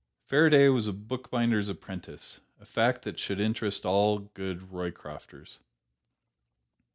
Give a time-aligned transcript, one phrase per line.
[0.25, 5.59] Faraday was a bookbinder's apprentice, a fact that should interest all good Roycrofters.